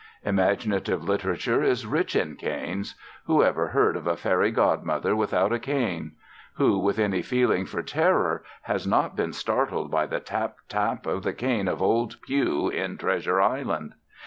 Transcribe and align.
Imaginative 0.25 1.03
literature 1.03 1.61
is 1.61 1.85
rich 1.85 2.15
in 2.15 2.35
canes. 2.35 2.95
Who 3.25 3.43
ever 3.43 3.67
heard 3.67 3.95
of 3.95 4.07
a 4.07 4.15
fairy 4.17 4.49
godmother 4.49 5.15
without 5.15 5.53
a 5.53 5.59
cane? 5.59 6.13
Who 6.55 6.79
with 6.79 6.97
any 6.97 7.21
feeling 7.21 7.67
for 7.67 7.83
terror 7.83 8.43
has 8.63 8.87
not 8.87 9.15
been 9.15 9.31
startled 9.31 9.91
by 9.91 10.07
the 10.07 10.19
tap, 10.19 10.55
tap 10.67 11.05
of 11.05 11.21
the 11.21 11.33
cane 11.33 11.67
of 11.67 11.83
old 11.83 12.19
Pew 12.23 12.67
in 12.67 12.97
"Treasure 12.97 13.39
Island"? 13.39 13.93